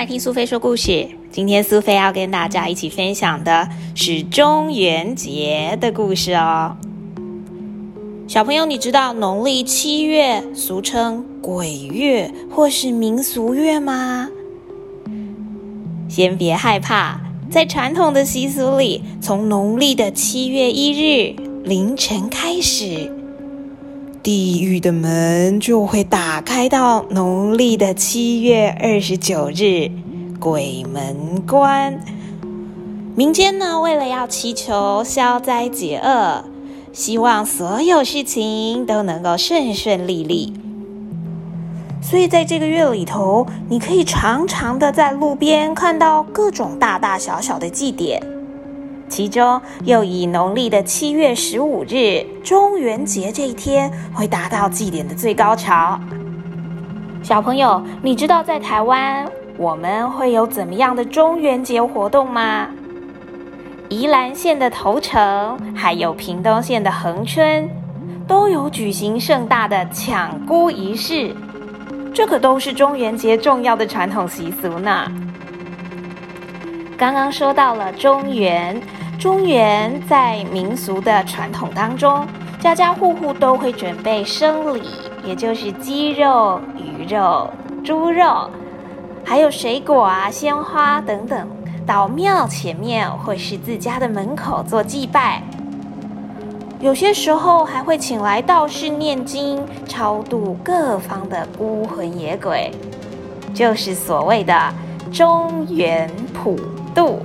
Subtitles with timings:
[0.00, 1.06] 来听苏菲说故事。
[1.30, 6.74] 今天苏菲要跟大家一起分享的是中元节的故事哦。
[8.26, 14.30] 小朋友，你知道农历七月俗称鬼月或是民俗月吗？
[16.08, 23.14] 先别害怕，在传统的习俗里，从农历的七月一日凌晨开始，
[24.22, 29.90] 地狱的门就会打开到农历的七月二十九日，
[30.38, 31.98] 鬼门关。
[33.16, 36.44] 民间呢，为了要祈求消灾解厄。
[36.92, 40.52] 希望所有事情都能够顺顺利利，
[42.02, 48.20] 所以在这个月里头，你可以常常的在路边看到各种大大小小的祭典，
[49.10, 56.00] 其中又以农历的七月十五日中元节这一天会达到祭典的最高潮。
[57.20, 59.26] 小朋友，你知道在台湾
[59.58, 62.68] 我们会有怎么样的中元节活动吗？
[63.88, 67.68] 宜兰县的头城，还有屏东县的恒春，
[68.28, 71.34] 都有举行盛大的抢菇仪式。
[72.14, 75.10] 这可都是中元节重要的传统习俗呢。
[76.96, 78.78] 刚刚说到了中元，
[79.20, 82.26] 中原在民俗的传统当中，
[82.58, 84.82] 家家户户都会准备生礼，
[85.22, 87.50] 也就是鸡肉、鱼肉、
[87.84, 88.48] 猪肉，
[89.22, 91.46] 还有水果啊、鲜花等等。
[91.86, 95.42] 到庙前面或是自家的门口做祭拜，
[96.80, 102.70] 有些时候还会请来道士念经，超度各方的孤魂野鬼，
[103.52, 104.72] 就是所谓的
[105.12, 106.58] 中原普
[106.94, 107.20] 渡。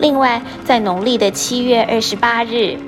[0.00, 2.78] 另外，在农历的七月二十八日，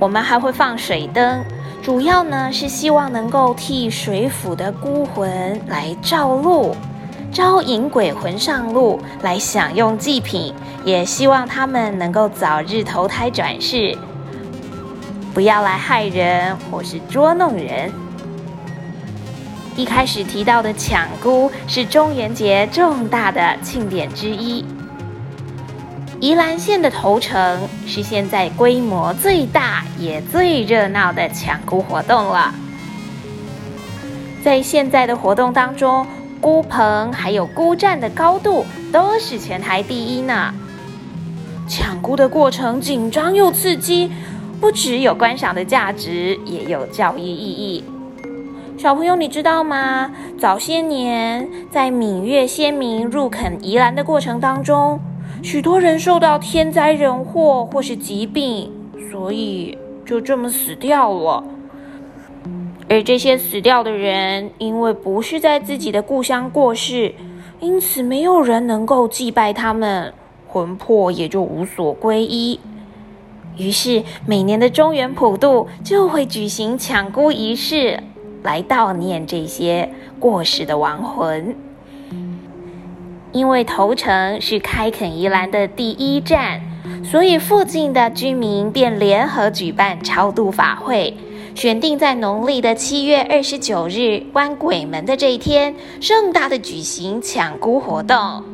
[0.00, 1.44] 我们还会放水灯，
[1.82, 6.74] 主要呢是希望能够替水府的孤魂来照路。
[7.30, 10.54] 招引鬼魂上路来享用祭品，
[10.84, 13.94] 也希望他们能够早日投胎转世，
[15.34, 17.92] 不要来害人或是捉弄人。
[19.76, 24.64] 一开始提到的抢姑是中元节重大的庆典之一。
[26.20, 32.54] 宜兰县的头城是现在规模最大也最热闹的抢姑活动了。
[34.42, 36.06] 在现在的活动当中。
[36.40, 40.52] 孤棚还有孤站的高度都是全台第一呢。
[41.66, 44.10] 抢孤的过程紧张又刺激，
[44.60, 47.82] 不只有观赏的价值，也有教育意义。
[48.76, 50.10] 小朋友，你知道吗？
[50.38, 55.00] 早些年在闽粤先民入垦宜兰的过程当中，
[55.44, 58.72] 许多人受到天灾人祸或是疾病，
[59.10, 61.44] 所以就这么死掉了。
[62.88, 67.14] 而这些死掉的人，因为不是在自己的故乡过世，
[67.60, 70.14] 因此没有人能够祭拜他们，
[70.48, 72.58] 魂魄也就无所归依。
[73.58, 78.02] 于是，每年的中原普渡就会举行抢孤仪式，
[78.42, 81.54] 来悼念这些过世的亡魂。
[83.34, 86.60] 因为头城是开垦宜兰的第一站，
[87.04, 91.14] 所以附近的居民便联合举办超度法会。
[91.56, 98.44] 选定在农历的七月二十九日关鬼门的这一天，盛大的举行抢孤活动。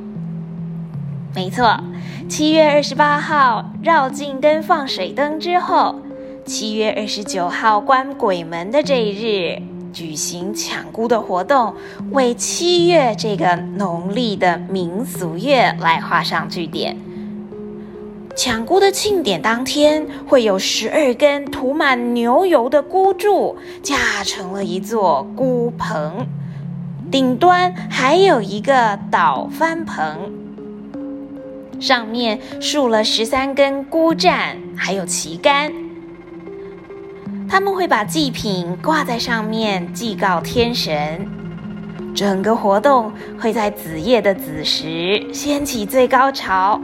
[1.34, 1.78] 没错，
[2.26, 6.00] 七月二十八号绕境跟放水灯之后，
[6.47, 9.60] 七月二十九号关鬼门的这一日
[9.93, 11.75] 举行抢孤的活动，
[12.12, 16.97] 为七月这个农历的民俗月来画上句点。
[18.37, 26.27] 抢菇的庆典当天，会有十二根涂满牛油的菇柱架成了一座菇棚，
[27.11, 30.33] 顶端还有一个倒翻棚，
[31.81, 35.90] 上面竖了十三根孤盏，还有旗杆。
[37.50, 41.28] 他们会把祭品挂在上面，祭告天神。
[42.14, 46.80] 整个活动会在子夜的子时掀起最高潮。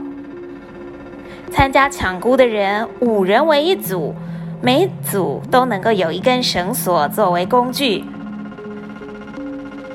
[1.49, 4.13] 参加抢菇的人五人为一组，
[4.61, 8.03] 每组都能够有一根绳索作为工具。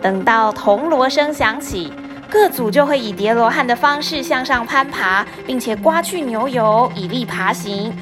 [0.00, 1.92] 等到铜锣声响起，
[2.30, 7.92] 各组就会以叠罗汉的方式向上攀爬，并且刮去牛油，以力爬行。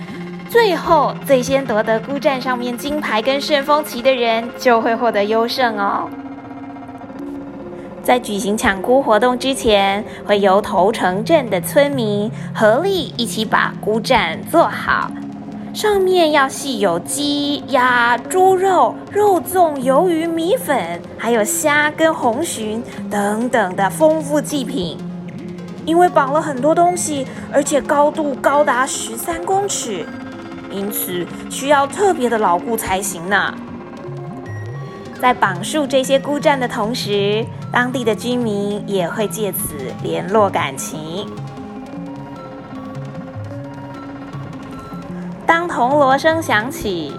[0.51, 6.11] 最后，最先夺得孤站上面金牌跟顺风旗的人，就会获得优胜哦。
[8.03, 15.09] 在举行抢孤活动之前，会由头城镇的村民合力一起把孤站做好，
[15.73, 24.99] 上面要系有鸡、鸭、猪肉、肉粽、鱿鱼、米粉，还有虾跟红鲟等等的丰富祭品。
[25.87, 30.05] 因为绑了很多东西，而且高度高达十三公尺，
[30.71, 33.55] 因此需要特别的牢固才行呢。
[35.21, 41.29] 在绑束这些孤站的同时，当地的居民也会借此联络感情。
[45.47, 47.13] 当铜锣声响起，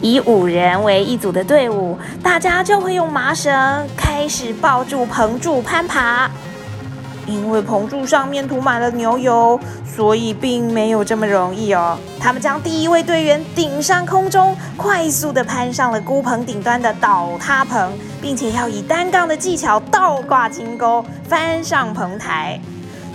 [0.00, 6.28] 以五人为一组的队伍，大家就会用麻绳开始抱住棚柱攀爬。
[7.26, 11.98] 因为棚柱上面涂满了牛油，所以并没有这么容易哦。
[12.20, 17.92] 他们将第一位队员顶上空中，快速的攀上了孤棚顶端的倒塌棚，
[18.22, 22.60] 并且要以单杠的技巧倒挂金钩，翻上棚台。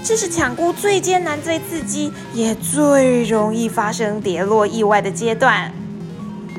[0.04, 5.72] 这是抢孤最艰难、最刺激，也最容易发生跌落意外的阶段。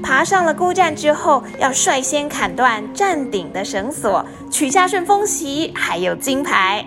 [0.02, 6.84] 爬上了孤站之后，要率先砍断站顶的绳索，取下顺风旗，还有金牌。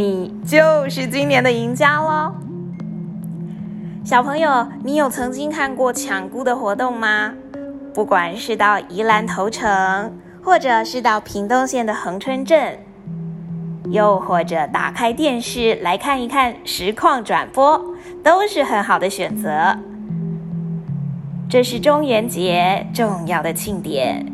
[0.00, 2.32] 你就是今年的赢家喽，
[4.02, 7.34] 小朋友，你有曾经看过抢菇的活动吗？
[7.92, 10.10] 不管是到宜兰头城，
[10.42, 12.78] 或者是到屏东县的恒春镇，
[13.90, 17.78] 又或者打开电视来看一看实况转播，
[18.24, 19.76] 都是很好的选择。
[21.46, 24.24] 这是中元节重要的庆典，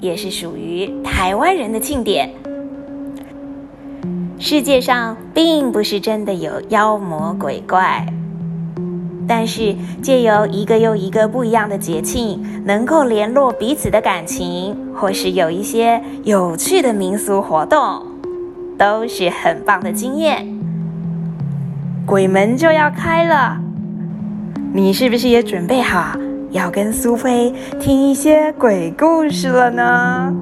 [0.00, 2.30] 也是属于台湾人的庆典。
[4.38, 8.06] 世界上并不是真的有妖魔鬼怪，
[9.26, 18.02] 但是借由一个又一个不一样的节庆，能够联络彼此的感情，或是有一些有趣的民俗活动，
[18.76, 20.46] 都是很棒的经验。
[22.04, 23.58] 鬼门就要开了，
[24.72, 26.16] 你是不是也准备好
[26.50, 30.32] 要跟苏菲听一些鬼故事了呢？